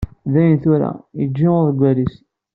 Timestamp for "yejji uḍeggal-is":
1.17-2.15